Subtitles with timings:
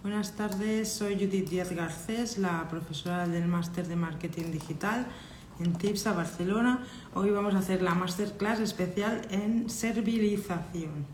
[0.00, 5.08] Buenas tardes, soy Judith Díaz Garcés, la profesora del máster de marketing digital
[5.58, 6.86] en TIPSA Barcelona.
[7.14, 11.04] Hoy vamos a hacer la masterclass especial en servilización,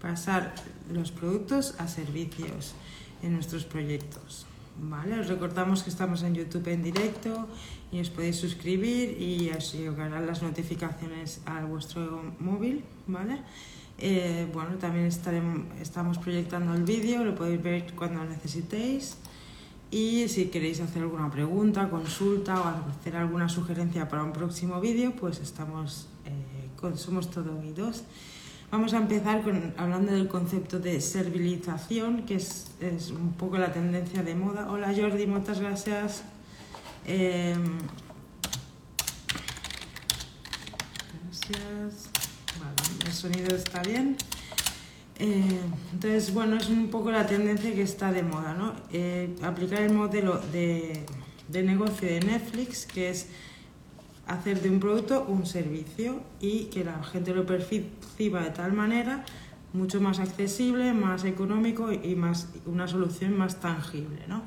[0.00, 0.54] pasar
[0.90, 2.74] los productos a servicios
[3.22, 4.46] en nuestros proyectos.
[4.80, 7.46] Vale, os recordamos que estamos en YouTube en directo
[7.92, 13.42] y os podéis suscribir y os llegarán las notificaciones a vuestro móvil, ¿vale?
[14.02, 19.18] Eh, bueno, también estaremos, estamos proyectando el vídeo, lo podéis ver cuando necesitéis.
[19.90, 25.12] Y si queréis hacer alguna pregunta, consulta o hacer alguna sugerencia para un próximo vídeo,
[25.16, 28.04] pues estamos, eh, somos todo oídos.
[28.70, 33.72] Vamos a empezar con, hablando del concepto de servilización, que es, es, un poco la
[33.72, 34.70] tendencia de moda.
[34.70, 36.22] Hola Jordi, muchas gracias.
[37.04, 37.56] Eh,
[41.24, 42.09] gracias.
[43.10, 44.16] El sonido está bien.
[45.18, 45.58] Eh,
[45.92, 48.72] entonces, bueno, es un poco la tendencia que está de moda, ¿no?
[48.92, 51.04] Eh, aplicar el modelo de,
[51.48, 53.26] de, negocio de Netflix, que es
[54.28, 59.24] hacer de un producto un servicio y que la gente lo perciba de tal manera
[59.72, 64.44] mucho más accesible, más económico y más, una solución más tangible, ¿no?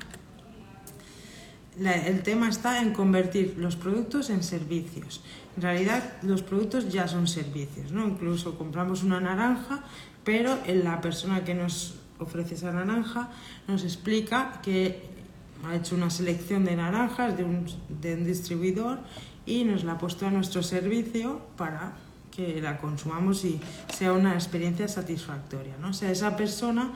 [1.78, 5.22] El tema está en convertir los productos en servicios.
[5.56, 8.06] En realidad los productos ya son servicios, ¿no?
[8.06, 9.84] Incluso compramos una naranja,
[10.24, 13.30] pero la persona que nos ofrece esa naranja
[13.66, 15.02] nos explica que
[15.66, 18.98] ha hecho una selección de naranjas de un, de un distribuidor
[19.46, 21.92] y nos la ha puesto a nuestro servicio para
[22.34, 23.60] que la consumamos y
[23.92, 25.74] sea una experiencia satisfactoria.
[25.80, 25.90] ¿no?
[25.90, 26.92] O sea, esa persona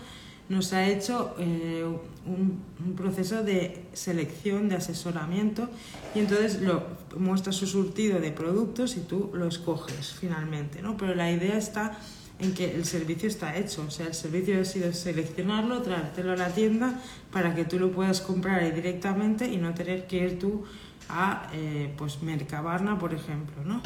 [0.49, 1.85] nos ha hecho eh,
[2.27, 5.69] un, un, proceso de selección, de asesoramiento
[6.15, 6.87] y entonces lo
[7.19, 10.97] muestra su surtido de productos y tú lo escoges finalmente, ¿no?
[10.97, 11.99] Pero la idea está
[12.39, 16.37] en que el servicio está hecho, o sea, el servicio ha sido seleccionarlo, traértelo a
[16.37, 17.01] la tienda
[17.33, 20.65] para que tú lo puedas comprar ahí directamente y no tener que ir tú
[21.09, 23.83] a eh, pues Mercabarna, por ejemplo, ¿no?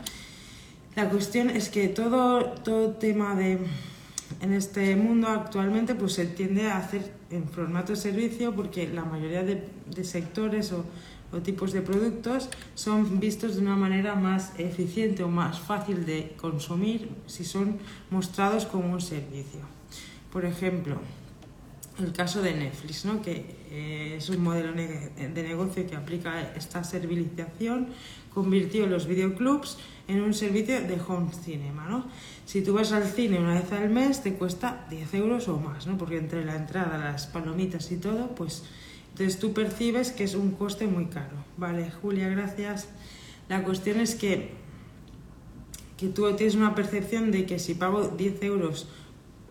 [0.95, 3.59] La cuestión es que todo, todo tema de
[4.41, 9.43] en este mundo actualmente pues se tiende a hacer en formato servicio porque la mayoría
[9.43, 10.85] de, de sectores o,
[11.33, 16.35] o, tipos de productos son vistos de una manera más eficiente o más fácil de
[16.41, 17.79] consumir si son
[18.11, 19.61] mostrados como un servicio.
[20.33, 20.99] Por ejemplo,
[21.99, 23.21] el caso de Netflix, ¿no?
[23.21, 27.89] que eh, es un modelo de negocio que aplica esta servilización,
[28.35, 31.87] convirtió los videoclubs en un servicio de home cinema.
[31.89, 32.07] ¿no?
[32.47, 35.87] Si tú vas al cine una vez al mes, te cuesta 10 euros o más,
[35.87, 35.99] ¿no?
[35.99, 38.65] porque entre la entrada, las palomitas y todo, pues
[39.13, 41.37] entonces tú percibes que es un coste muy caro.
[41.57, 42.89] Vale, Julia, gracias.
[43.49, 44.53] La cuestión es que,
[45.99, 48.89] que tú tienes una percepción de que si pago 10 euros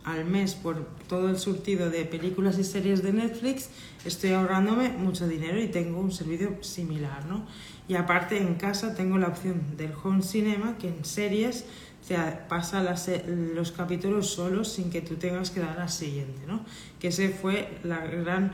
[0.04, 3.70] al mes por todo el surtido de películas y series de Netflix,
[4.04, 7.46] estoy ahorrándome mucho dinero y tengo un servicio similar, ¿no?
[7.92, 11.66] Y aparte en casa tengo la opción del home cinema que en series
[12.08, 12.16] te
[12.48, 12.82] pasa
[13.28, 16.64] los capítulos solos sin que tú tengas que dar al siguiente, ¿no?
[17.02, 18.54] Que ese fue la gran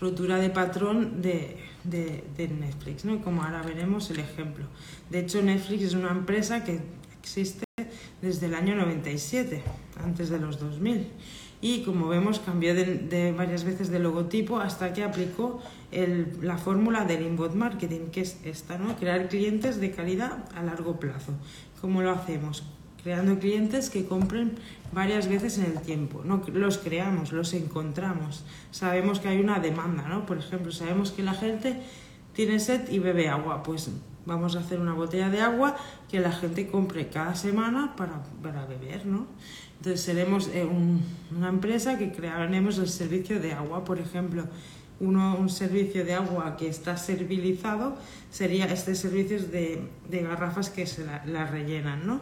[0.00, 3.22] rotura de patrón de, de, Netflix, ¿no?
[3.22, 4.64] Como ahora veremos el ejemplo.
[5.10, 6.80] De hecho, Netflix es una empresa que
[7.20, 7.64] existe
[8.20, 9.62] desde el año 97,
[10.02, 11.06] antes de los 2000.
[11.62, 15.62] Y como vemos, cambió de, de varias veces de logotipo hasta que aplicó
[15.92, 18.96] el, la fórmula del inbound marketing, que es esta, ¿no?
[18.96, 21.32] Crear clientes de calidad a largo plazo.
[21.80, 22.64] ¿Cómo lo hacemos?
[23.04, 24.56] Creando clientes que compren
[24.92, 26.22] varias veces en el tiempo.
[26.24, 28.44] No los creamos, los encontramos.
[28.72, 30.26] Sabemos que hay una demanda, ¿no?
[30.26, 31.80] Por ejemplo, sabemos que la gente
[32.32, 33.62] tiene sed y bebe agua.
[33.62, 33.88] Pues
[34.26, 35.76] vamos a hacer una botella de agua
[36.10, 39.26] que la gente compre cada semana para, para beber, ¿no?
[39.82, 41.02] Entonces seremos eh, un,
[41.36, 44.44] una empresa que crearemos el servicio de agua, por ejemplo,
[45.00, 47.96] uno, un servicio de agua que está servilizado
[48.30, 52.20] sería este servicio de, de garrafas que se la, la, rellenan, ¿no?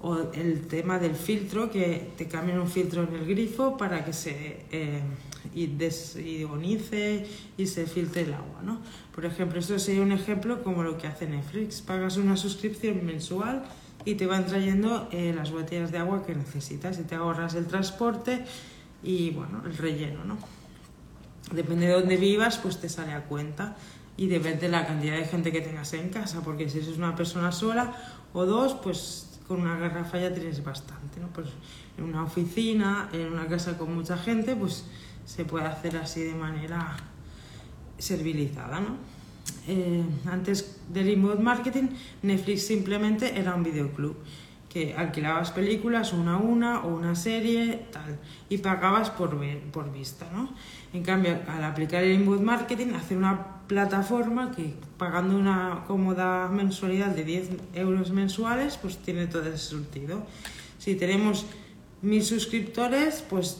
[0.00, 4.12] O el tema del filtro, que te cambian un filtro en el grifo para que
[4.12, 5.00] se eh,
[5.76, 7.26] desionice
[7.58, 8.80] y se filtre el agua, ¿no?
[9.12, 11.80] Por ejemplo, esto sería un ejemplo como lo que hace Netflix.
[11.80, 13.64] Pagas una suscripción mensual
[14.04, 17.66] y te van trayendo eh, las botellas de agua que necesitas y te ahorras el
[17.66, 18.44] transporte
[19.02, 20.38] y, bueno, el relleno, ¿no?
[21.52, 23.76] Depende de dónde vivas, pues te sale a cuenta
[24.16, 27.14] y depende de la cantidad de gente que tengas en casa, porque si eres una
[27.14, 27.94] persona sola
[28.32, 31.28] o dos, pues con una garrafa ya tienes bastante, ¿no?
[31.28, 31.48] Pues
[31.98, 34.84] en una oficina, en una casa con mucha gente, pues
[35.24, 36.96] se puede hacer así de manera
[37.98, 38.96] servilizada, ¿no?
[39.68, 41.88] Eh, antes del inbound marketing,
[42.22, 44.16] Netflix simplemente era un videoclub
[44.72, 48.18] que alquilabas películas una a una o una serie, tal,
[48.48, 50.48] y pagabas por, ver, por vista, ¿no?
[50.94, 57.08] En cambio, al aplicar el inbound marketing, hacer una plataforma que pagando una cómoda mensualidad
[57.08, 60.22] de 10 euros mensuales, pues tiene todo ese sentido.
[60.78, 61.44] Si tenemos
[62.02, 63.56] mil suscriptores, pues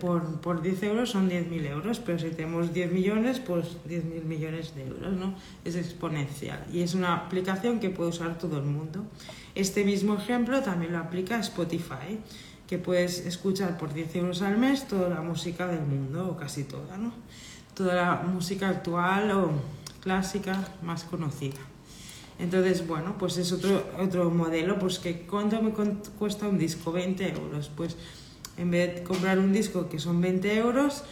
[0.00, 4.74] por, por 10 euros son 10.000 euros, pero si tenemos 10 millones, pues 10.000 millones
[4.74, 5.34] de euros, ¿no?
[5.64, 9.04] Es exponencial y es una aplicación que puede usar todo el mundo.
[9.54, 12.18] Este mismo ejemplo también lo aplica Spotify,
[12.66, 16.64] que puedes escuchar por 10 euros al mes toda la música del mundo, o casi
[16.64, 17.12] toda, ¿no?
[17.74, 19.50] Toda la música actual o
[20.00, 21.71] clásica más conocida.
[22.42, 27.28] Entonces, bueno, pues es otro, otro modelo, pues que cuánto me cuesta un disco, 20
[27.34, 27.70] euros.
[27.74, 27.96] Pues
[28.56, 31.04] en vez de comprar un disco que son 20 euros,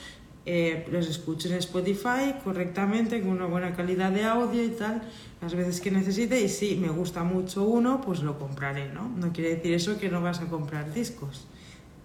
[0.44, 5.02] eh, los escucho en Spotify correctamente, con una buena calidad de audio y tal,
[5.40, 6.40] las veces que necesite.
[6.40, 9.08] Y si me gusta mucho uno, pues lo compraré, ¿no?
[9.08, 11.46] No quiere decir eso que no vas a comprar discos.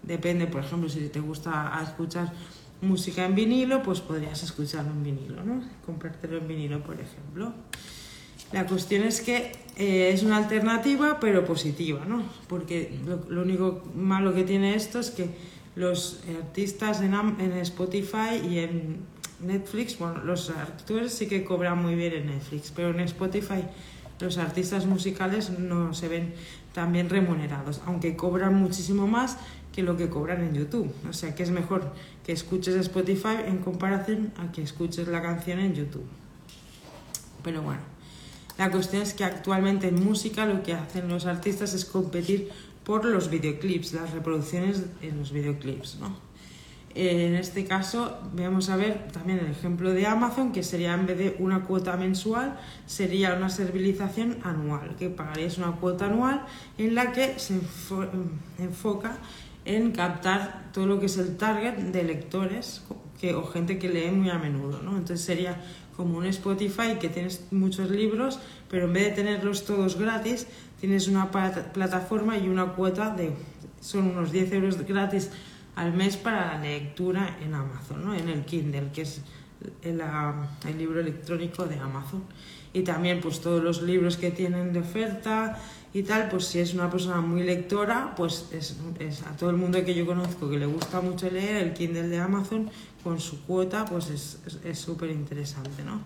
[0.04, 2.32] Depende, por ejemplo, si te gusta escuchar
[2.80, 5.62] música en vinilo, pues podrías escucharlo en vinilo, ¿no?
[5.84, 7.52] Comprártelo en vinilo, por ejemplo.
[8.52, 12.22] La cuestión es que eh, es una alternativa, pero positiva, ¿no?
[12.48, 12.98] Porque
[13.28, 15.28] lo, único malo que tiene esto es que
[15.74, 19.00] los artistas en, en, Spotify y en
[19.40, 23.64] Netflix, bueno, los actores sí que cobran muy bien en Netflix, pero en Spotify
[24.20, 26.32] los artistas musicales no se ven
[26.72, 29.36] tan bien remunerados, aunque cobran muchísimo más
[29.74, 30.90] que lo que cobran en YouTube.
[31.08, 31.92] O sea que es mejor
[32.24, 36.06] que escuches Spotify en comparación a que escuches la canción en YouTube.
[37.42, 37.95] Pero bueno.
[38.58, 42.50] La cuestión es que actualmente en música lo que hacen los artistas es competir
[42.84, 46.26] por los videoclips, las reproducciones en los videoclips, ¿no?
[46.98, 51.18] En este caso, vamos a ver también el ejemplo de Amazon, que sería en vez
[51.18, 56.46] de una cuota mensual, sería una servilización anual, que pagarías una cuota anual
[56.78, 57.60] en la que se
[58.58, 59.18] enfoca
[59.66, 62.82] en captar todo lo que es el target de lectores
[63.20, 64.80] que, o gente que lee muy a menudo.
[64.80, 64.92] ¿no?
[64.92, 65.60] Entonces sería
[65.96, 68.38] como un Spotify que tienes muchos libros,
[68.68, 70.46] pero en vez de tenerlos todos gratis,
[70.80, 73.32] tienes una plataforma y una cuota de,
[73.80, 75.30] son unos 10 euros gratis
[75.74, 78.14] al mes para la lectura en Amazon, ¿no?
[78.14, 79.22] en el Kindle, que es
[79.82, 80.02] el,
[80.68, 82.24] el, libro electrónico de Amazon.
[82.72, 85.58] Y también pues todos los libros que tienen de oferta
[85.94, 89.56] y tal, pues si es una persona muy lectora, pues es, es a todo el
[89.56, 92.70] mundo que yo conozco que le gusta mucho leer, el Kindle de Amazon
[93.02, 94.10] con su cuota, pues
[94.64, 96.00] es súper interesante, ¿no?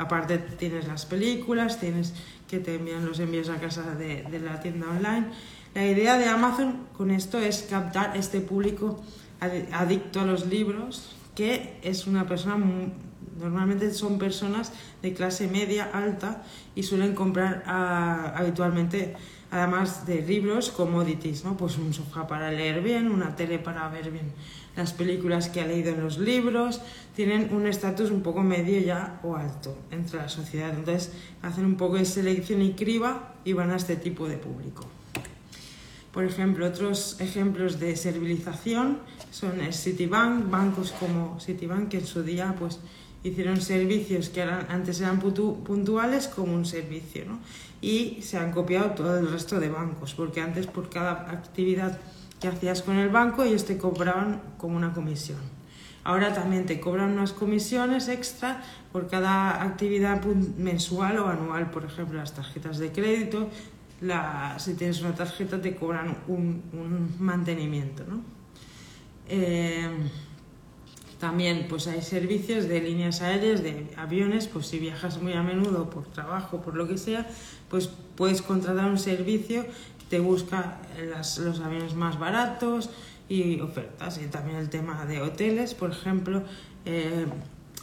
[0.00, 2.14] Aparte tienes las películas, tienes
[2.48, 5.26] que te envían los envíos a casa de, de, la tienda online.
[5.74, 9.02] La idea de Amazon con esto es captar este público
[9.40, 12.62] adicto a los libros, que es una persona,
[13.40, 16.42] normalmente son personas de clase media alta
[16.74, 19.16] y suelen comprar ah, habitualmente
[19.50, 21.56] además de libros, commodities, ¿no?
[21.56, 24.32] Pues un sofá para leer bien, una tele para ver bien
[24.76, 26.82] las películas que ha leído en los libros,
[27.16, 30.74] tienen un estatus un poco medio ya o alto entre la sociedad.
[30.74, 31.10] Entonces
[31.40, 34.84] hacen un poco de selección y criba y van a este tipo de público.
[36.12, 38.98] Por ejemplo, otros ejemplos de servilización
[39.30, 42.80] son el Citibank, bancos como Citibank que en su día pues
[43.22, 47.38] hicieron servicios que antes eran puntuales como un servicio, ¿no?
[47.80, 51.98] Y se han copiado todo el resto de bancos, porque antes por cada actividad
[52.40, 55.38] que hacías con el banco ellos te cobraban como una comisión.
[56.02, 60.24] Ahora también te cobran unas comisiones extra por cada actividad
[60.56, 63.50] mensual o anual, por ejemplo, las tarjetas de crédito,
[64.00, 68.04] la, si tienes una tarjeta te cobran un, un mantenimiento.
[68.08, 68.22] ¿no?
[69.28, 69.88] Eh,
[71.18, 75.90] también pues hay servicios de líneas aéreas, de aviones, pues si viajas muy a menudo
[75.90, 77.26] por trabajo, por lo que sea,
[77.68, 79.66] pues puedes contratar un servicio
[80.10, 80.78] te busca
[81.38, 82.90] los aviones más baratos
[83.28, 84.20] y ofertas.
[84.22, 86.42] Y también el tema de hoteles, por ejemplo,
[86.84, 87.26] eh,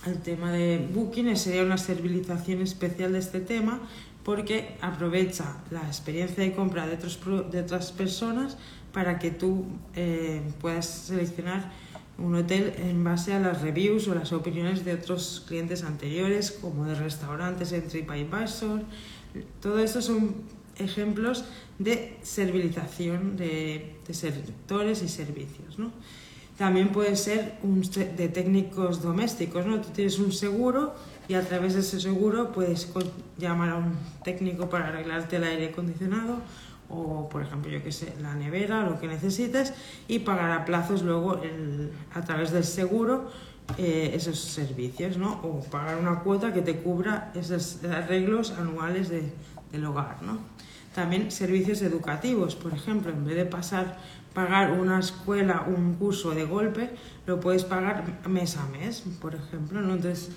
[0.05, 3.79] el tema de Booking sería una servilización especial de este tema
[4.27, 7.17] porque aprovecha la experiencia de compra de, otros,
[7.49, 8.57] de otras personas
[8.91, 9.63] para que tú
[9.95, 11.71] eh, puedas seleccionar
[12.17, 16.83] un hotel en base a las reviews o las opiniones de otros clientes anteriores, como
[16.83, 18.81] de restaurantes en TripAdvisor.
[19.61, 20.35] Todo esto son
[20.77, 21.45] ejemplos
[21.79, 25.79] de servilización de, de sectores y servicios.
[25.79, 25.93] ¿no?
[26.57, 29.65] También puede ser un, de técnicos domésticos.
[29.65, 29.79] ¿no?
[29.79, 30.95] Tú tienes un seguro
[31.27, 32.91] y a través de ese seguro puedes
[33.37, 33.93] llamar a un
[34.23, 36.37] técnico para arreglarte el aire acondicionado
[36.89, 39.73] o, por ejemplo, yo que sé, la nevera, lo que necesites
[40.07, 43.29] y pagar a plazos luego el, a través del seguro
[43.77, 45.41] eh, esos servicios, ¿no?
[45.43, 49.29] O pagar una cuota que te cubra esos arreglos anuales de,
[49.73, 50.37] del hogar, ¿no?
[50.95, 53.97] También servicios educativos, por ejemplo, en vez de pasar
[54.37, 56.91] pagar una escuela, un curso de golpe,
[57.25, 59.81] lo puedes pagar mes a mes, por ejemplo.
[59.81, 59.95] ¿no?
[59.95, 60.29] Entonces,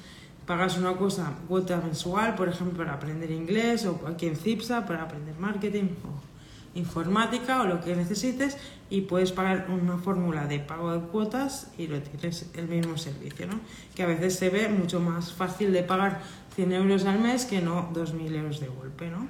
[0.47, 5.03] pagas una cosa, cuota mensual, por ejemplo, para aprender inglés, o aquí en CIPSA para
[5.03, 8.57] aprender marketing o informática o lo que necesites,
[8.91, 13.47] y puedes pagar una fórmula de pago de cuotas y lo tienes el mismo servicio,
[13.47, 13.61] ¿no?
[13.95, 16.21] Que a veces se ve mucho más fácil de pagar
[16.55, 19.27] 100 euros al mes que no 2.000 euros de golpe, ¿no?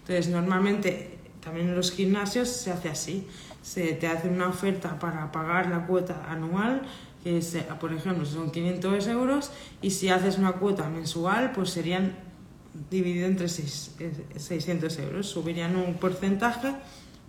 [0.00, 3.26] Entonces, normalmente también en los gimnasios se hace así
[3.66, 6.82] se te hace una oferta para pagar la cuota anual,
[7.80, 9.50] por ejemplo son 500 euros,
[9.82, 12.14] y si haces una cuota mensual, pues serían
[12.90, 16.74] dividido entre 600 euros, subirían un porcentaje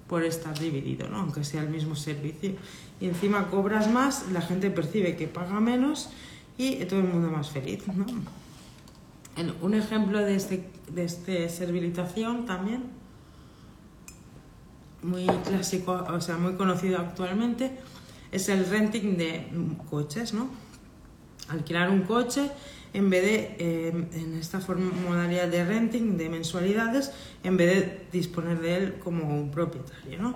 [0.08, 1.18] por estar dividido, ¿no?
[1.18, 2.54] aunque sea el mismo servicio.
[3.00, 6.10] Y encima cobras más, la gente percibe que paga menos
[6.58, 7.84] y todo el mundo más feliz.
[7.88, 8.06] ¿no?
[9.62, 12.98] Un ejemplo de este, de este servilización también
[15.04, 17.78] muy clásico, o sea, muy conocido actualmente,
[18.32, 19.48] es el renting de
[19.90, 20.50] coches, ¿no?
[21.50, 22.52] Alquilar un coche
[22.94, 27.12] en vez de, eh, en esta forma, modalidad de renting, de mensualidades,
[27.44, 30.36] en vez de disponer de él como un propietario, ¿no?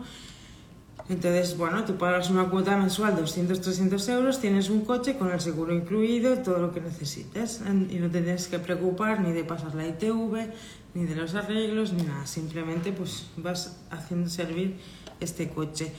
[1.10, 5.31] Entonces, bueno, tú pagas una cuota mensual de 200, 300 euros, tienes un coche con
[5.31, 9.43] el seguro incluido, todo lo que necesites, y no te tienes que preocupar ni de
[9.43, 10.51] pasar la ITV,
[10.93, 12.25] ni de los arreglos, ni nada.
[12.27, 14.77] Simplemente pues vas haciendo servir
[15.19, 15.91] este coche.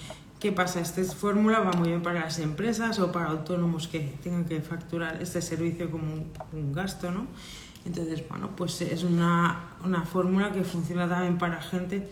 [0.42, 0.80] ¿Qué pasa?
[0.80, 5.22] Esta fórmula va muy bien para las empresas o para autónomos que tengan que facturar
[5.22, 6.14] este servicio como
[6.52, 7.28] un, gasto, ¿no?
[7.86, 12.08] Entonces, bueno, pues es una, una, fórmula que funciona también para gente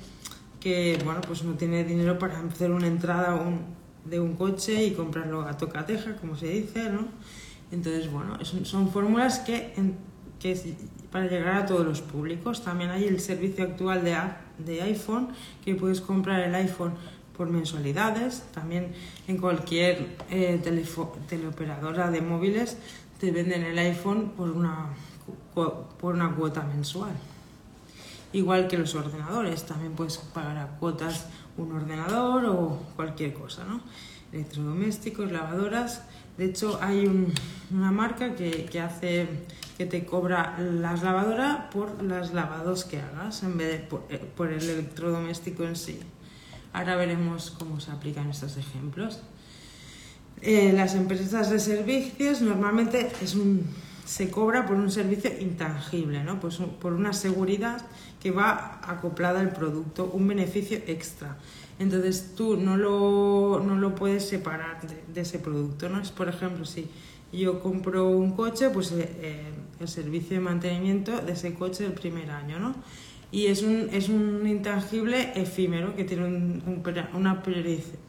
[0.61, 3.37] que, bueno, pues no tiene dinero para hacer una entrada
[4.05, 7.09] de un coche y comprarlo a tocateja, como se dice, ¿no?
[7.73, 9.75] Entonces, bueno, son, son fórmulas que,
[10.39, 10.77] que
[11.11, 12.63] para llegar a todos los públicos.
[12.63, 14.17] También hay el servicio actual de,
[14.59, 15.31] de iPhone,
[15.65, 16.93] que puedes comprar el iPhone
[17.37, 18.45] por mensualidades.
[18.53, 18.93] También
[19.29, 20.61] en cualquier eh,
[21.29, 22.77] teleoperadora de móviles
[23.19, 24.87] te venden el iPhone por una,
[25.55, 27.13] por una cuota mensual.
[28.33, 33.81] Igual que los ordenadores, también puedes pagar a cuotas un ordenador o cualquier cosa, ¿no?
[34.33, 36.03] Electrodomésticos, lavadoras.
[36.39, 37.07] De hecho, hay
[37.71, 39.27] una marca que, que hace
[39.81, 44.53] que te cobra las lavadoras por las lavados que hagas en vez de eh, por,
[44.53, 45.99] el electrodoméstico en sí.
[46.73, 49.21] Ahora veremos cómo se aplican estos ejemplos.
[50.43, 53.67] Eh, las empresas de servicios normalmente es un,
[54.07, 56.41] se cobra por un servicio intangible, ¿no?
[56.41, 57.83] pues por una seguridad
[58.21, 61.37] que va acoplada al producto, un beneficio extra.
[61.79, 64.81] Entonces tú no lo, no lo puedes separar
[65.13, 65.89] de, ese producto.
[65.89, 66.01] ¿no?
[66.01, 66.89] Es, por ejemplo, si
[67.33, 71.93] yo compro un coche, pues eh, eh, el servicio de mantenimiento de ese coche del
[71.93, 72.75] primer año, ¿no?
[73.33, 76.83] Y es un, es un intangible efímero que tiene un,
[77.15, 78.01] una periodicidad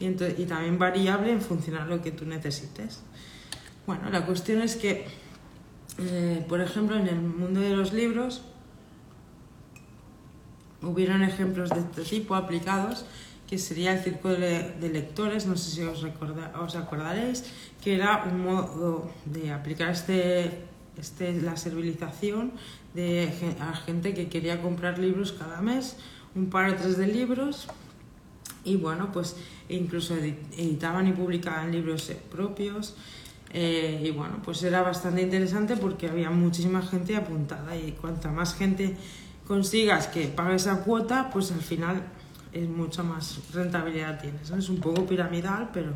[0.00, 3.02] y, entonces, y también variable en función a lo que tú necesites.
[3.86, 5.06] Bueno, la cuestión es que,
[5.98, 8.42] eh, por ejemplo, en el mundo de los libros,
[10.82, 13.04] hubieron ejemplos de este tipo aplicados
[13.48, 17.44] que sería el círculo de lectores, no sé si os, os acordaréis,
[17.84, 20.64] que era un modo de aplicar este,
[20.96, 22.52] este, la servilización
[22.94, 25.96] de, a gente que quería comprar libros cada mes,
[26.34, 27.68] un par o tres de libros,
[28.64, 29.36] y bueno, pues
[29.68, 32.94] incluso editaban y publicaban libros propios.
[33.54, 38.54] Eh, y bueno, pues era bastante interesante porque había muchísima gente apuntada y cuanta más
[38.54, 38.96] gente
[39.46, 42.02] consigas que pague esa cuota, pues al final
[42.52, 44.50] es mucha más rentabilidad tienes.
[44.50, 45.92] Es un poco piramidal, pero,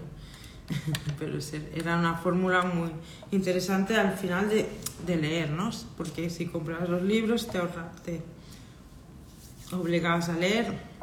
[1.18, 1.38] pero
[1.75, 2.90] era una fórmula muy
[3.30, 4.68] interesante al final de,
[5.06, 7.61] de leernos, porque si comprabas los libros te,
[8.04, 8.23] te
[9.75, 10.96] obligabas a leer.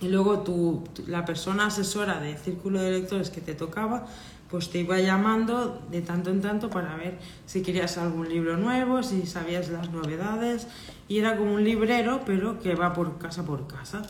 [0.00, 4.06] Y luego tu, la persona asesora de círculo de lectores que te tocaba
[4.50, 9.02] pues te iba llamando de tanto en tanto para ver si querías algún libro nuevo,
[9.02, 10.68] si sabías las novedades.
[11.08, 14.02] Y era como un librero pero que va por casa por casa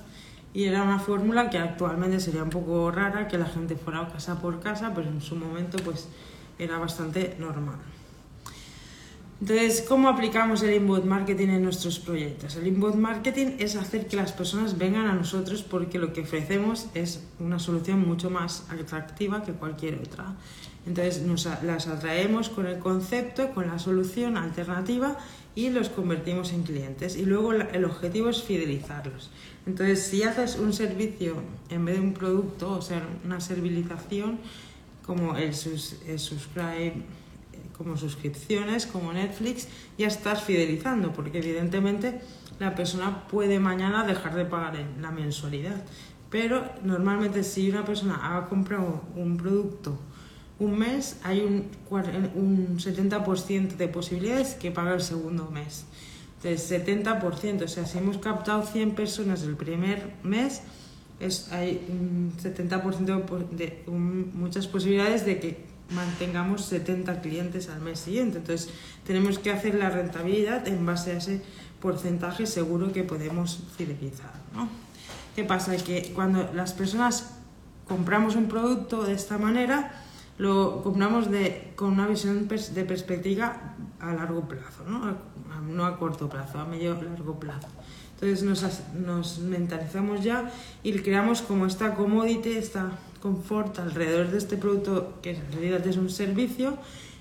[0.56, 4.40] y era una fórmula que actualmente sería un poco rara que la gente fuera casa
[4.40, 6.08] por casa, pero en su momento pues
[6.58, 7.76] era bastante normal.
[9.38, 12.56] Entonces, ¿cómo aplicamos el inbound marketing en nuestros proyectos?
[12.56, 16.86] El inbound marketing es hacer que las personas vengan a nosotros porque lo que ofrecemos
[16.94, 20.36] es una solución mucho más atractiva que cualquier otra.
[20.86, 25.18] Entonces, nos, las atraemos con el concepto, con la solución alternativa
[25.56, 27.16] y los convertimos en clientes.
[27.16, 29.30] Y luego el objetivo es fidelizarlos.
[29.66, 34.38] Entonces, si haces un servicio en vez de un producto, o sea, una servilización,
[35.04, 36.94] como el, subscribe,
[37.76, 42.20] como suscripciones, como Netflix, ya estás fidelizando, porque evidentemente
[42.60, 45.84] la persona puede mañana dejar de pagar la mensualidad.
[46.30, 49.98] Pero normalmente si una persona ha comprado un producto
[50.58, 51.66] un mes, hay un,
[52.34, 55.84] un 70% de posibilidades que pague el segundo mes.
[56.42, 60.62] Entonces, 70%, o sea, si hemos captado 100 personas el primer mes,
[61.20, 68.38] es, hay un 70% de, muchas posibilidades de que mantengamos 70 clientes al mes siguiente.
[68.38, 68.70] Entonces,
[69.06, 71.42] tenemos que hacer la rentabilidad en base a ese
[71.80, 74.32] porcentaje seguro que podemos fidelizar.
[74.54, 74.68] ¿no?
[75.34, 75.76] ¿Qué pasa?
[75.76, 77.30] Que cuando las personas
[77.86, 80.02] compramos un producto de esta manera,
[80.38, 85.04] lo compramos de, con una visión de perspectiva a largo plazo, ¿no?
[85.04, 87.68] A, no a corto plazo, a medio largo plazo.
[88.14, 88.64] Entonces nos,
[88.94, 90.50] nos mentalizamos ya
[90.82, 95.96] y creamos como esta commodity, esta confort alrededor de este producto que en realidad es
[95.96, 96.78] un servicio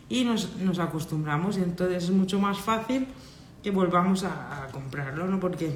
[0.08, 3.08] y nos, nos acostumbramos y entonces es mucho más fácil
[3.64, 5.40] que volvamos a, comprarlo, ¿no?
[5.40, 5.76] Porque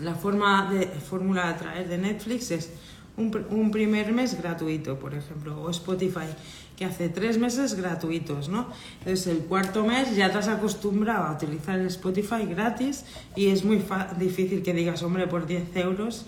[0.00, 2.70] la forma de fórmula de atraer de Netflix es
[3.18, 6.28] un, un, primer mes gratuito, por ejemplo, o Spotify,
[6.76, 8.68] que hace tres meses gratuitos, ¿no?
[9.00, 13.64] Entonces el cuarto mes ya te has acostumbrado a utilizar el Spotify gratis y es
[13.64, 13.82] muy
[14.18, 16.26] difícil que digas, hombre, por 10 euros,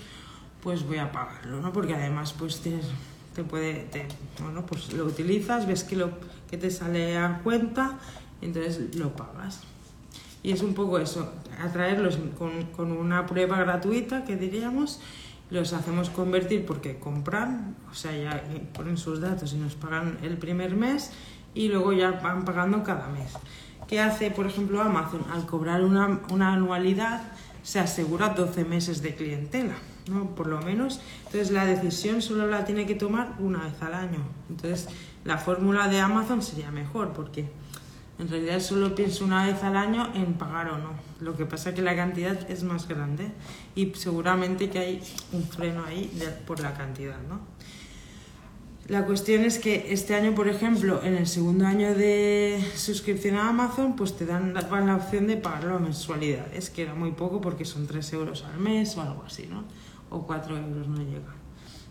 [0.62, 1.72] pues voy a pagarlo, ¿no?
[1.72, 4.06] Porque además, pues te puede, te,
[4.42, 6.10] bueno, pues lo utilizas, ves que, lo,
[6.50, 7.98] que te sale a cuenta,
[8.42, 9.60] entonces lo pagas.
[10.42, 15.00] Y es un poco eso, atraerlos con, con una prueba gratuita, que diríamos,
[15.50, 18.42] los hacemos convertir porque compran, o sea, ya
[18.72, 21.10] ponen sus datos y nos pagan el primer mes
[21.54, 23.32] y luego ya van pagando cada mes.
[23.88, 25.24] ¿Qué hace, por ejemplo, Amazon?
[25.32, 27.22] Al cobrar una, una anualidad
[27.62, 29.74] se asegura 12 meses de clientela,
[30.08, 30.34] ¿no?
[30.34, 31.00] Por lo menos.
[31.26, 34.20] Entonces la decisión solo la tiene que tomar una vez al año.
[34.48, 34.88] Entonces
[35.24, 37.50] la fórmula de Amazon sería mejor porque
[38.20, 40.90] en realidad solo pienso una vez al año en pagar o no.
[41.20, 43.32] Lo que pasa es que la cantidad es más grande
[43.74, 46.10] y seguramente que hay un freno ahí
[46.46, 47.40] por la cantidad, ¿no?
[48.88, 53.48] La cuestión es que este año, por ejemplo, en el segundo año de suscripción a
[53.48, 57.40] Amazon, pues te dan la, la opción de pagarlo a mensualidades, que era muy poco
[57.40, 59.64] porque son 3 euros al mes o algo así, ¿no?
[60.10, 61.39] O 4 euros no llega.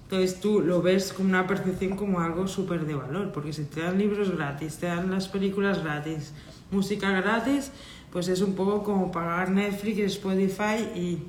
[0.09, 3.81] Entonces tú lo ves con una percepción como algo súper de valor, porque si te
[3.81, 6.33] dan libros gratis, te dan las películas gratis,
[6.71, 7.71] música gratis,
[8.11, 11.19] pues es un poco como pagar Netflix, Spotify y,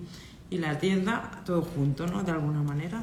[0.48, 2.22] y la tienda todo junto, ¿no?
[2.22, 3.02] De alguna manera.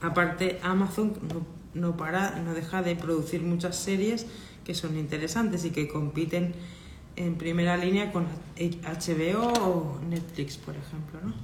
[0.00, 1.44] Aparte, Amazon no,
[1.78, 4.26] no para, no deja de producir muchas series
[4.64, 6.54] que son interesantes y que compiten
[7.16, 8.24] en primera línea con
[8.56, 11.34] HBO o Netflix, por ejemplo, ¿no?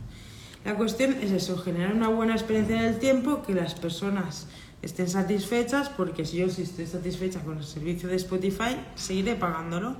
[0.64, 4.48] La cuestión es eso, generar una buena experiencia en el tiempo, que las personas
[4.82, 9.96] estén satisfechas, porque si yo sí estoy satisfecha con el servicio de Spotify, seguiré pagándolo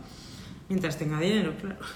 [0.69, 1.79] mientras tenga dinero, claro.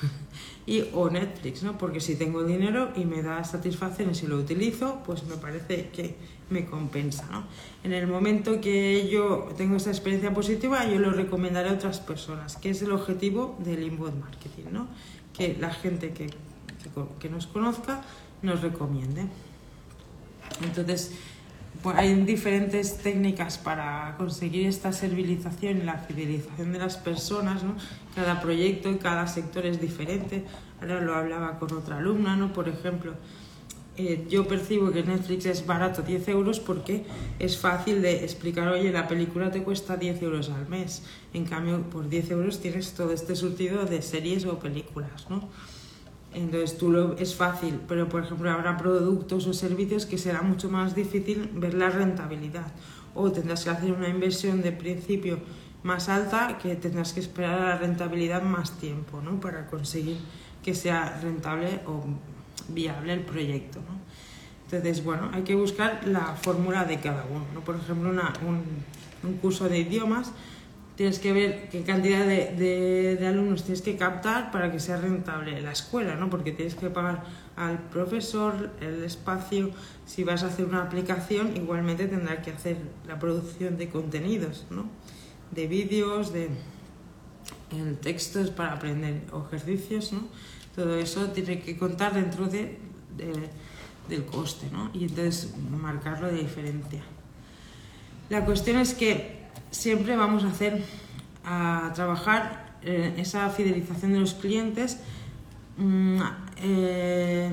[0.65, 1.77] Y, o Netflix, ¿no?
[1.77, 5.89] Porque si tengo dinero y me da satisfacción y si lo utilizo, pues me parece
[5.89, 6.15] que
[6.51, 7.45] me compensa, ¿no?
[7.83, 12.57] En el momento que yo tengo esta experiencia positiva, yo lo recomendaré a otras personas,
[12.59, 14.87] que es el objetivo del inbound marketing, ¿no?
[15.37, 18.03] Que la gente que, que, que nos conozca
[18.43, 19.27] nos recomiende.
[20.63, 21.13] Entonces,
[21.83, 27.75] pues hay diferentes técnicas para conseguir esta servilización y la fidelización de las personas, ¿no?
[28.15, 30.45] Cada proyecto y cada sector es diferente.
[30.81, 32.53] Ahora lo hablaba con otra alumna, ¿no?
[32.53, 33.15] Por ejemplo,
[33.97, 37.05] eh, yo percibo que Netflix es barato 10 euros porque
[37.39, 41.03] es fácil de explicar, oye, la película te cuesta 10 euros al mes.
[41.35, 45.49] En cambio, por 10 euros tienes todo este surtido de series o películas, ¿no?
[46.35, 50.71] Entonces tú lo, es fácil, pero por ejemplo habrá productos o servicios que será mucho
[50.71, 52.73] más difícil ver la rentabilidad
[53.15, 55.39] o tendrás que hacer una inversión de principio
[55.83, 59.41] más alta que tendrás que esperar a la rentabilidad más tiempo ¿no?
[59.41, 60.17] para conseguir
[60.63, 62.05] que sea rentable o
[62.69, 63.81] viable el proyecto.
[63.81, 64.01] ¿no?
[64.65, 67.45] Entonces, bueno, hay que buscar la fórmula de cada uno.
[67.53, 67.61] ¿no?
[67.61, 68.63] Por ejemplo, una, un,
[69.29, 70.33] un curso de idiomas
[71.03, 75.61] tienes que ver qué cantidad de, de, alumnos tienes que captar para que sea rentable
[75.61, 76.31] la escuela, ¿no?
[76.31, 77.25] Porque tienes que pagar
[77.57, 79.73] al profesor el espacio.
[80.07, 82.77] Si vas a hacer una aplicación, igualmente tendrás que hacer
[83.09, 84.85] la producción de contenidos, ¿no?
[85.51, 86.51] De vídeos, de
[88.01, 90.29] textos para aprender ejercicios, ¿no?
[90.77, 92.79] Todo eso tiene que contar dentro de,
[94.09, 94.93] del coste, ¿no?
[94.95, 97.03] Y entonces marcarlo de diferencia.
[98.31, 99.42] La cuestión es que
[99.73, 100.85] siempre vamos a hacer,
[101.45, 105.01] a trabajar eh, esa fidelización de los clientes
[105.77, 106.21] mm,
[106.59, 107.51] eh,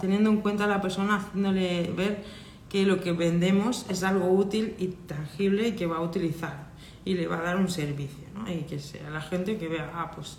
[0.00, 2.24] teniendo en cuenta a la persona, haciéndole ver
[2.70, 6.72] que lo que vendemos es algo útil y tangible y que va a utilizar
[7.04, 8.50] y le va a dar un servicio, ¿no?
[8.50, 10.38] Y que sea la gente que vea, ah, pues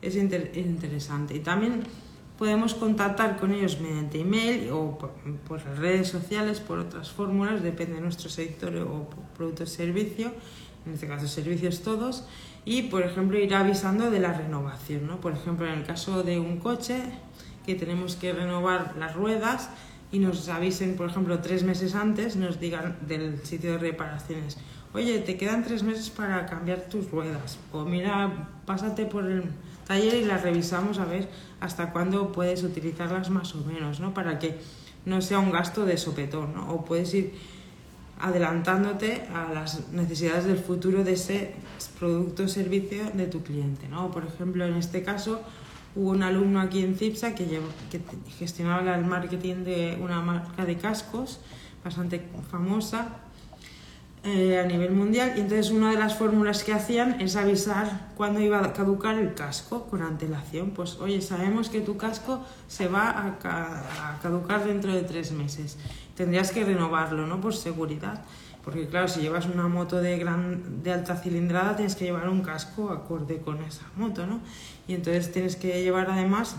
[0.00, 1.34] es interesante.
[1.34, 1.82] Y también
[2.42, 7.94] podemos contactar con ellos mediante email o por, las redes sociales, por otras fórmulas, depende
[7.94, 10.32] de nuestro sector o producto o servicio,
[10.84, 12.26] en este caso servicios todos,
[12.64, 15.06] y por ejemplo ir avisando de la renovación.
[15.06, 15.20] ¿no?
[15.20, 16.98] Por ejemplo, en el caso de un coche
[17.64, 19.70] que tenemos que renovar las ruedas
[20.10, 24.58] y nos avisen, por ejemplo, tres meses antes, nos digan del sitio de reparaciones,
[24.92, 29.44] oye, te quedan tres meses para cambiar tus ruedas, o mira, pásate por el
[29.86, 31.28] taller y las revisamos a ver
[31.60, 34.14] hasta cuándo puedes utilizarlas más o menos, ¿no?
[34.14, 34.58] Para que
[35.04, 36.72] no sea un gasto de sopetón, ¿no?
[36.72, 37.34] O puedes ir
[38.20, 41.54] adelantándote a las necesidades del futuro de ese
[41.98, 44.10] producto o servicio de tu cliente, ¿no?
[44.10, 45.40] Por ejemplo, en este caso
[45.96, 48.00] hubo un alumno aquí en CIPSA que, que
[48.38, 51.40] gestionaba el marketing de una marca de cascos
[51.84, 53.08] bastante famosa
[54.24, 58.38] eh, a nivel mundial y entonces una de las fórmulas que hacían es avisar cuándo
[58.38, 60.70] iba a caducar el casco con antelación.
[60.70, 65.76] Pues oye, sabemos que tu casco se va a, caducar dentro de tres meses.
[66.14, 67.40] Tendrías que renovarlo, ¿no?
[67.40, 68.22] Por seguridad.
[68.64, 72.42] Porque claro, si llevas una moto de, gran, de alta cilindrada tienes que llevar un
[72.42, 74.38] casco acorde con esa moto, ¿no?
[74.86, 76.54] Y entonces tienes que llevar además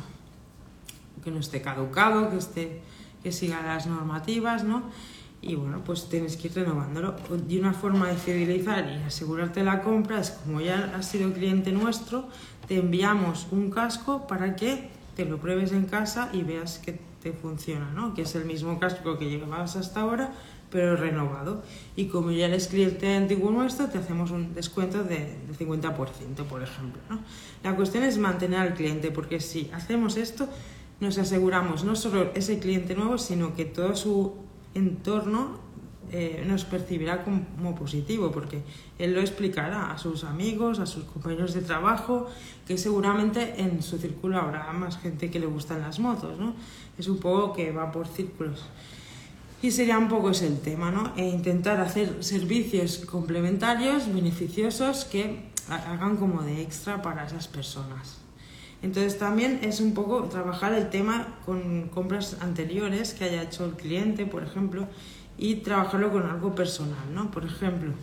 [1.23, 2.81] que no esté caducado, que, esté,
[3.23, 4.83] que siga las normativas, ¿no?
[5.43, 7.15] Y bueno, pues tienes que ir renovándolo.
[7.49, 11.71] Y una forma de fidelizar y asegurarte la compra es como ya has sido cliente
[11.71, 12.27] nuestro,
[12.67, 17.33] te enviamos un casco para que te lo pruebes en casa y veas que te
[17.33, 18.13] funciona, ¿no?
[18.13, 20.33] Que es el mismo casco que llevabas hasta ahora,
[20.71, 21.63] pero renovado.
[21.95, 25.95] Y como ya eres cliente antiguo nuestro, te hacemos un descuento de, 50%,
[26.49, 27.19] por ejemplo, ¿no?
[27.63, 30.47] La cuestión es mantener al cliente, porque si hacemos esto,
[30.99, 34.35] nos aseguramos no solo ese cliente nuevo, sino que todo su
[34.75, 35.63] entorno
[36.11, 38.61] eh, nos percibirá como positivo, porque
[38.99, 42.27] él lo explicará a sus amigos, a sus compañeros de trabajo,
[42.67, 46.53] que seguramente en su círculo habrá más gente que le gustan las motos, ¿no?
[46.99, 48.63] Es un poco que va por círculos.
[49.63, 51.13] Y sería un poco ese el tema, ¿no?
[51.15, 58.22] E intentar hacer servicios complementarios, beneficiosos, que hagan como de extra para esas personas.
[58.83, 63.71] Entonces también es un poco trabajar el tema con compras anteriores que haya hecho el
[63.71, 64.87] cliente, por ejemplo,
[65.37, 67.31] y trabajarlo con algo personal, ¿no?
[67.31, 67.93] Por ejemplo,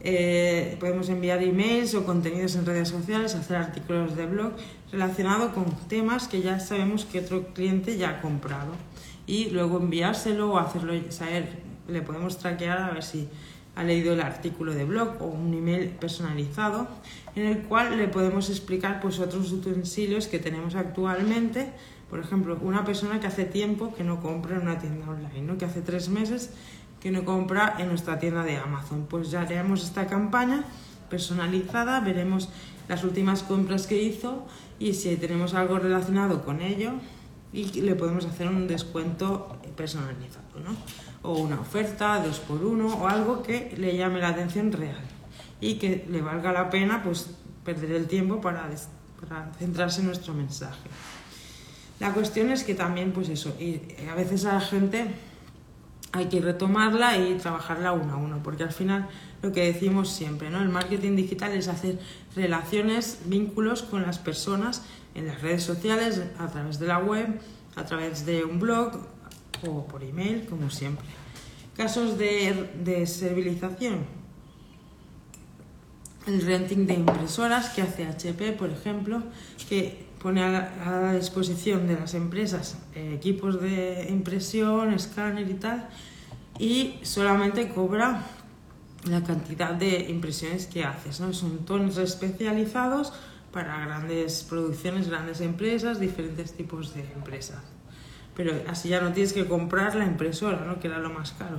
[0.00, 4.52] eh, podemos enviar emails o contenidos en redes sociales, hacer artículos de blog
[4.92, 8.72] relacionados con temas que ya sabemos que otro cliente ya ha comprado
[9.26, 13.26] y luego enviárselo o hacerlo saber, le podemos traquear a ver si
[13.78, 16.88] ha leído el artículo de blog o un email personalizado
[17.36, 21.70] en el cual le podemos explicar pues otros utensilios que tenemos actualmente
[22.10, 25.58] por ejemplo una persona que hace tiempo que no compra en una tienda online ¿no?
[25.58, 26.50] que hace tres meses
[27.00, 30.64] que no compra en nuestra tienda de Amazon pues ya haremos esta campaña
[31.08, 32.48] personalizada veremos
[32.88, 34.44] las últimas compras que hizo
[34.80, 36.94] y si tenemos algo relacionado con ello
[37.52, 40.74] y le podemos hacer un descuento personalizado ¿no?
[41.22, 45.02] O una oferta, dos por uno o algo que le llame la atención real
[45.60, 47.30] y que le valga la pena pues
[47.64, 48.68] perder el tiempo para,
[49.20, 50.88] para centrarse en nuestro mensaje.
[52.00, 55.14] La cuestión es que también pues eso, y a veces a la gente
[56.12, 59.08] hay que retomarla y trabajarla uno a uno, porque al final
[59.42, 60.60] lo que decimos siempre, ¿no?
[60.60, 61.98] El marketing digital es hacer
[62.34, 64.82] relaciones, vínculos con las personas
[65.14, 67.40] en las redes sociales, a través de la web,
[67.76, 68.92] a través de un blog,
[69.66, 71.06] o por email, como siempre.
[71.76, 74.04] Casos de, de servilización.
[76.26, 79.22] El renting de impresoras que hace HP, por ejemplo,
[79.68, 80.50] que pone a
[80.84, 85.88] la, disposición de las empresas eh, equipos de impresión, escáner y tal,
[86.58, 88.26] y solamente cobra
[89.04, 91.20] la cantidad de impresiones que haces.
[91.20, 91.32] ¿no?
[91.32, 93.12] Son tonos especializados
[93.52, 97.77] para grandes producciones, grandes empresas, diferentes tipos de empresas
[98.38, 100.78] pero así ya no tienes que comprar la impresora, ¿no?
[100.78, 101.58] que era lo más caro.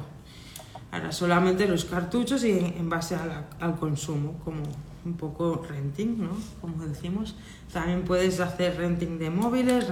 [0.91, 3.17] Ahora solamente los cartuchos y en, base
[3.59, 4.63] al consumo, como
[5.03, 6.37] un poco renting, ¿no?
[6.61, 7.35] como decimos.
[7.73, 9.87] También puedes hacer renting de móviles,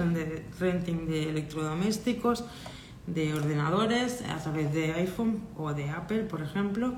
[0.58, 2.44] renting de electrodomésticos,
[3.06, 6.94] de ordenadores a través de iPhone o de Apple, por ejemplo.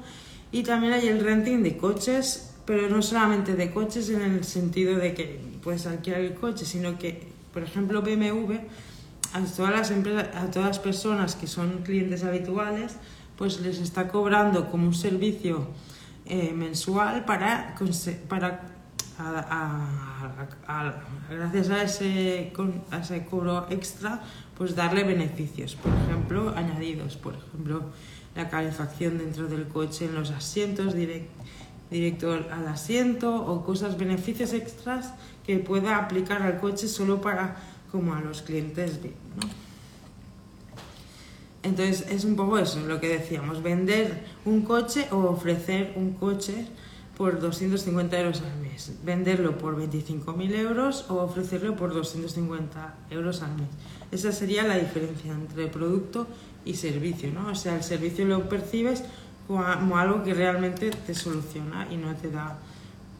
[0.53, 4.96] Y también hay el renting de coches, pero no solamente de coches en el sentido
[4.96, 8.55] de que puedes alquilar el coche, sino que, por ejemplo, BMW
[9.33, 12.97] a todas las empresas, a todas las personas que son clientes habituales,
[13.37, 15.69] pues les está cobrando como un servicio
[16.27, 17.75] eh, mensual para,
[18.29, 18.61] para
[21.29, 22.53] gracias a ese,
[22.90, 24.21] a ese cobro extra,
[24.57, 27.85] pues darle beneficios, por ejemplo, añadidos, por ejemplo,
[28.35, 30.95] la calefacción dentro del coche, en los asientos,
[31.90, 35.14] directo al asiento o cosas, beneficios extras
[35.47, 37.57] que pueda aplicar al coche solo para
[37.90, 39.48] como a los clientes VIP, ¿no?
[41.62, 46.66] Entonces es un poco eso, lo que decíamos, vender un coche o ofrecer un coche
[47.18, 53.57] por 250 euros al mes, venderlo por 25.000 euros o ofrecerlo por 250 euros al
[53.57, 53.68] mes.
[54.11, 56.26] Esa sería la diferencia entre producto
[56.64, 57.48] y servicio, ¿no?
[57.48, 59.05] O sea, el servicio lo percibes
[59.46, 62.59] como algo que realmente te soluciona y no te da...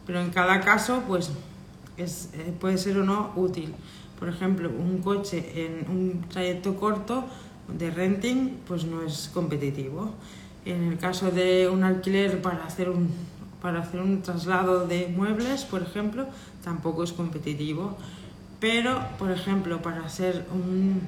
[0.07, 1.29] Pero en cada caso, pues
[1.97, 3.75] es, eh, puede ser o no útil.
[4.21, 7.25] Por ejemplo, un coche en un trayecto corto
[7.67, 10.13] de renting, pues no es competitivo.
[10.63, 13.09] En el caso de un alquiler para hacer un,
[13.63, 16.27] para hacer un traslado de muebles, por ejemplo,
[16.63, 17.97] tampoco es competitivo.
[18.59, 21.01] Pero, por ejemplo, para hacer un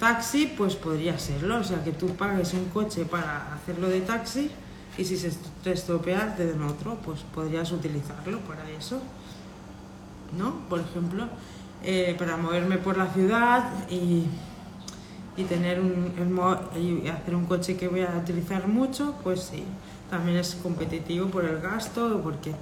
[0.00, 1.60] taxi, pues podría serlo.
[1.60, 4.50] O sea, que tú pagues un coche para hacerlo de taxi
[4.98, 5.30] y si se
[5.62, 9.00] te estropea te den otro, pues podrías utilizarlo para eso.
[10.36, 10.68] ¿No?
[10.68, 11.28] Por ejemplo,
[11.84, 14.24] eh, para moverme por la ciudad y,
[15.36, 16.12] y tener un,
[16.76, 19.64] y hacer un coche que voy a utilizar mucho, pues sí,
[20.10, 22.52] también es competitivo por el gasto porque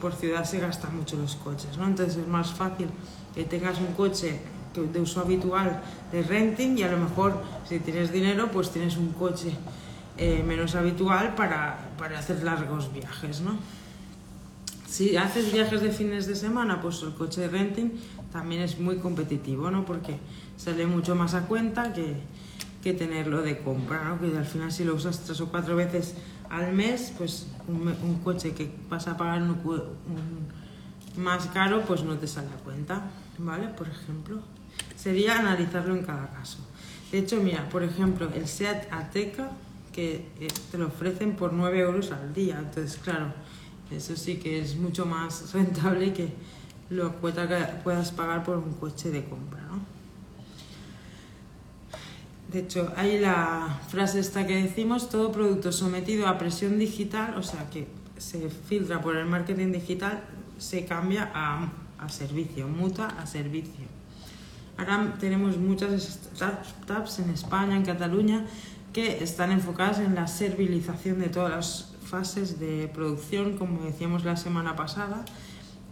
[0.00, 1.86] por ciudad se gastan mucho los coches, ¿no?
[1.86, 2.88] Entonces es más fácil
[3.34, 4.40] que tengas un coche
[4.74, 9.12] de uso habitual de renting y a lo mejor si tienes dinero pues tienes un
[9.12, 9.52] coche
[10.18, 13.56] eh, menos habitual para, para, hacer largos viajes, ¿no?
[14.92, 17.92] Si haces viajes de fines de semana, pues el coche de renting
[18.30, 19.86] también es muy competitivo, ¿no?
[19.86, 20.18] Porque
[20.58, 22.16] sale mucho más a cuenta que,
[22.82, 24.20] que tenerlo de compra, ¿no?
[24.20, 26.14] Que al final si lo usas tres o cuatro veces
[26.50, 29.56] al mes, pues un, un coche que vas a pagar un,
[31.16, 33.68] más caro, pues no te sale a cuenta, ¿vale?
[33.68, 34.42] Por ejemplo
[34.94, 36.58] sería analizarlo en cada caso.
[37.10, 39.52] De hecho, mira, por ejemplo, el SEAT Ateca,
[39.90, 42.58] que eh, te lo ofrecen por 9 euros al día.
[42.58, 43.32] Entonces, claro,
[43.96, 46.28] eso sí que es mucho más rentable que
[46.90, 47.32] lo que
[47.82, 49.80] puedas pagar por un coche de compra, ¿no?
[52.52, 57.42] De hecho, hay la frase esta que decimos, todo producto sometido a presión digital, o
[57.42, 57.86] sea, que
[58.18, 60.22] se filtra por el marketing digital,
[60.58, 63.86] se cambia a, a servicio, muta a servicio.
[64.76, 68.44] Ahora tenemos muchas startups en España, en Cataluña,
[68.92, 74.36] que están enfocadas en la servilización de todas las fases de producción, como decíamos la
[74.36, 75.24] semana pasada.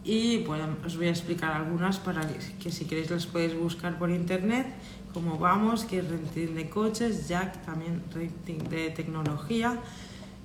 [0.04, 2.20] Y bueno, os voy a explicar algunas para
[2.60, 4.66] que si queréis las podéis buscar por internet,
[5.14, 9.78] como vamos, que es renting de coches, Jack también renting de tecnología,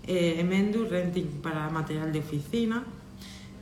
[0.08, 2.84] eh, Mendu renting para material de oficina,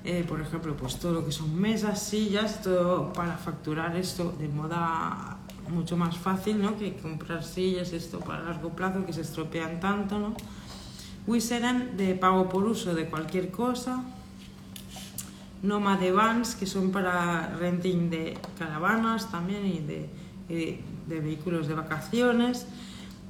[0.04, 4.50] eh, por ejemplo, pues todo lo que son mesas, sillas, todo para facturar esto de
[4.50, 5.38] moda
[5.70, 6.78] mucho más fácil, ¿no?
[6.78, 10.36] Que comprar sillas, esto para largo plazo, que se estropean tanto, ¿no?
[11.26, 14.04] Wiseren de pago por uso de cualquier cosa.
[15.62, 20.10] Noma de vans, que son para renting de caravanas también y de,
[21.08, 22.68] de vehículos de vacaciones.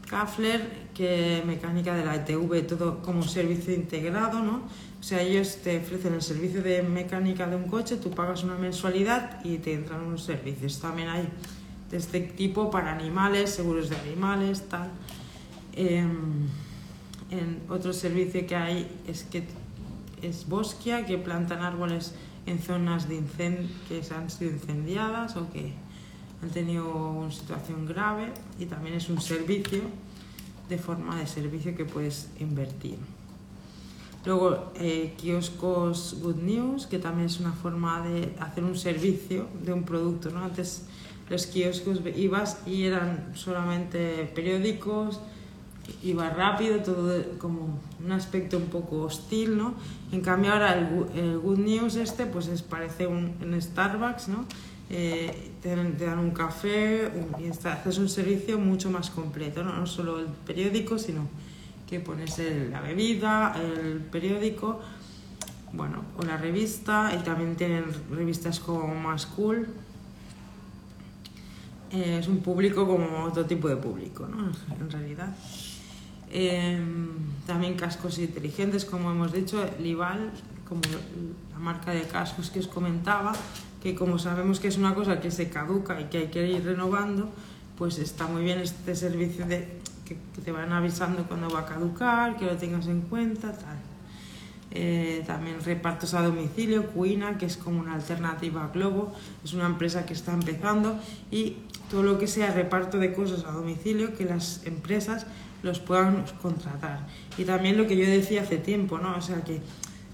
[0.10, 4.62] Kafler, que mecánica de la ETV, todo como servicio integrado, ¿no?
[5.00, 8.56] O sea, ellos te ofrecen el servicio de mecánica de un coche, tú pagas una
[8.56, 10.80] mensualidad y te entran unos servicios.
[10.80, 11.28] También hay
[11.92, 14.92] de este tipo para animales, seguros de animales, tal.
[15.74, 16.48] Em,
[17.70, 19.44] otro servicio que hay es que
[20.22, 22.14] es Bosquia, que plantan árboles
[22.46, 23.22] en zonas de
[23.88, 25.74] que han sido incendiadas o que
[26.42, 29.82] han tenido una situación grave y también es un servicio
[30.70, 32.98] de forma de servicio que puedes invertir.
[34.26, 39.74] Luego, eh, kioscos Good News, que también es una forma de hacer un servicio de
[39.74, 40.30] un producto.
[40.30, 40.44] ¿no?
[40.44, 40.86] Antes
[41.30, 45.20] los kioscos ibas y eran solamente periódicos,
[46.04, 49.74] iba rápido, todo como un aspecto un poco hostil, ¿no?
[50.12, 54.46] En cambio ahora el, Good News este, pues es, parece un, en Starbucks, ¿no?
[54.90, 59.74] Eh, te, dan un café y haces un servicio mucho más completo, ¿no?
[59.74, 61.28] no solo el periódico, sino
[61.90, 64.82] que pones la bebida, el periódico,
[65.72, 69.68] bueno, o la revista, y también tienen revistas como más cool.
[71.92, 74.52] Eh, es un público como otro tipo de público, ¿no?
[74.80, 75.36] En realidad.
[76.36, 77.10] Em,
[77.46, 80.32] también cascos inteligentes, como hemos dicho, Lival,
[80.68, 80.82] como
[81.52, 83.34] la marca de cascos que os comentaba,
[83.84, 86.66] que como sabemos que es una cosa que se caduca y que hay que ir
[86.66, 87.30] renovando,
[87.78, 92.36] pues está muy bien este servicio de que, te van avisando cuando va a caducar,
[92.36, 93.78] que lo tengas en cuenta, tal.
[94.72, 99.68] Eh, también repartos a domicilio, Cuina, que es como una alternativa a Globo, es una
[99.68, 101.58] empresa que está empezando y
[101.92, 105.28] todo lo que sea reparto de cosas a domicilio, que las empresas
[105.64, 107.08] los puedan contratar.
[107.38, 109.16] Y también lo que yo decía hace tiempo, ¿no?
[109.18, 109.62] O sea, que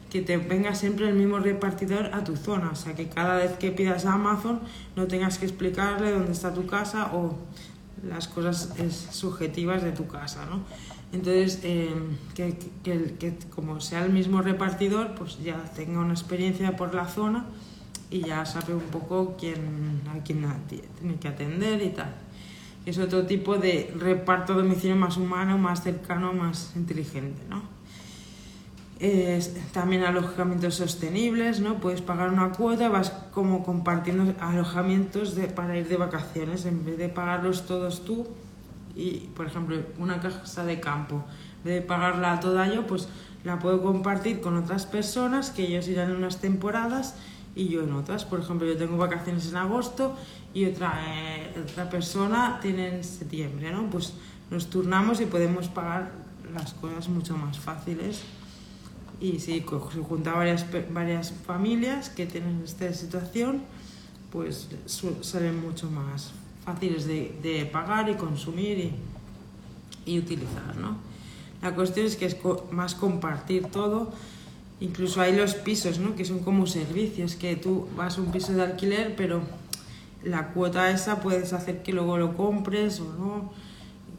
[0.09, 3.53] que te venga siempre el mismo repartidor a tu zona, o sea, que cada vez
[3.53, 4.59] que pidas a Amazon
[4.95, 7.37] no tengas que explicarle dónde está tu casa o
[8.07, 8.73] las cosas
[9.11, 10.61] subjetivas de tu casa, ¿no?
[11.11, 11.93] Entonces, eh,
[12.35, 17.45] que, que, como sea el mismo repartidor, pues ya tenga una experiencia por la zona
[18.11, 22.15] y ya sabe un poco quién, a quién tiene que atender y tal.
[22.89, 27.61] Es otro tipo de reparto de domicilio más humano, más cercano, más inteligente, ¿no?
[29.71, 31.75] también alojamientos sostenibles, ¿no?
[31.75, 37.07] Puedes pagar una cuota, vas como compartiendo alojamientos para ir de vacaciones, en vez de
[37.07, 38.27] pagarlos todos tú
[38.95, 41.23] y, por ejemplo, una casa de campo,
[41.59, 43.07] en vez de pagarla toda yo, pues
[43.43, 47.15] la puedo compartir con otras personas que ellos irán unas temporadas
[47.59, 48.23] y yo en otras.
[48.23, 50.15] Por ejemplo, yo tengo vacaciones en agosto
[50.53, 53.89] y otra, eh, otra persona tiene en septiembre, ¿no?
[53.89, 54.13] Pues
[54.49, 56.11] nos turnamos y podemos pagar
[56.53, 58.21] las cosas mucho más fáciles
[59.19, 63.61] y si se junta varias, varias familias que tienen esta situación,
[64.31, 64.69] pues
[65.21, 66.31] salen mucho más
[66.63, 68.93] fáciles de, de pagar y consumir y,
[70.05, 70.97] y, utilizar, ¿no?
[71.61, 72.37] La cuestión es que es
[72.71, 74.13] más compartir todo,
[74.81, 76.15] incluso hay los pisos, ¿no?
[76.15, 79.41] Que son como servicios, que tú vas a un piso de alquiler, pero
[80.23, 83.51] la cuota esa puedes hacer que luego lo compres o no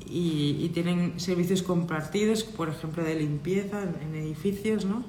[0.06, 5.04] y, tienen servicios compartidos, por ejemplo, de limpieza en, edificios, ¿no?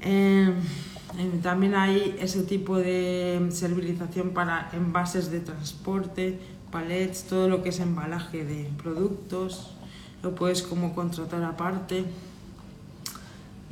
[0.00, 0.52] Eh,
[1.18, 6.38] eh, también hay ese tipo de servilización para envases de transporte,
[6.70, 9.72] palets, todo lo que es embalaje de productos,
[10.22, 12.04] lo puedes como contratar aparte.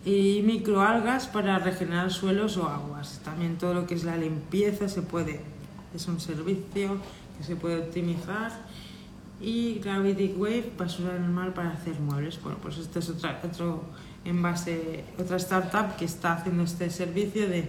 [0.07, 3.21] Y microalgas para regenerar suelos o aguas.
[3.23, 5.41] También todo lo que es la limpieza se puede,
[5.95, 6.97] es un servicio
[7.37, 8.53] que se puede optimizar
[9.41, 12.41] y Gravity Wave, basura normal para hacer muebles.
[12.43, 13.85] Bueno, pues este es otra, otro
[14.25, 17.69] envase, otra startup que está haciendo este servicio de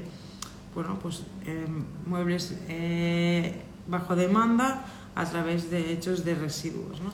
[0.73, 7.02] bueno, pues, em, muebles eh, bajo demanda a través de hechos de residuos.
[7.02, 7.12] ¿no?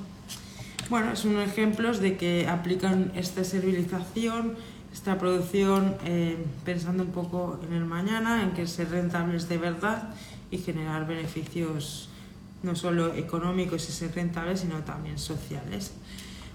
[0.89, 4.55] Bueno, son ejemplos de que aplican esta servilización,
[4.93, 10.13] esta producción eh, pensando un poco en el mañana, en que ser rentables de verdad
[10.51, 12.09] y generar beneficios
[12.61, 15.91] no solo económicos y ser rentables, sino también sociales.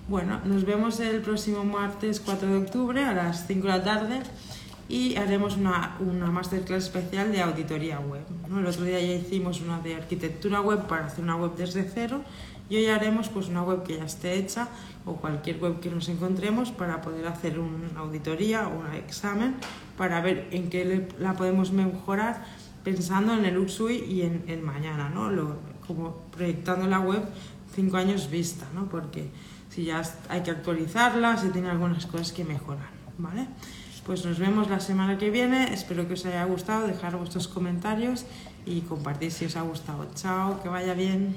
[0.08, 4.22] Bueno, nos vemos el próximo martes 4 de octubre a las 5 de la tarde
[4.88, 8.22] y haremos una, una masterclass especial de auditoría web.
[8.48, 8.60] ¿no?
[8.60, 12.22] El otro día ya hicimos una de arquitectura web para hacer una web desde cero
[12.70, 14.68] y hoy haremos pues, una web que ya esté hecha
[15.06, 19.56] o cualquier web que nos encontremos para poder hacer una auditoría o un examen
[19.96, 22.44] para ver en qué la podemos mejorar
[22.84, 25.30] pensando en el UXUI y en el mañana, ¿no?
[25.30, 27.22] Lo, como proyectando la web
[27.74, 28.88] cinco años vista, ¿no?
[28.88, 29.30] Porque
[29.70, 33.46] si ya hay que actualizarla, si tiene algunas cosas que mejorar, ¿vale?
[34.06, 38.24] Pues nos vemos la semana que viene, espero que os haya gustado, dejar vuestros comentarios
[38.64, 40.08] y compartir si os ha gustado.
[40.14, 41.36] Chao, que vaya bien,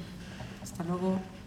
[0.87, 1.40] 然后。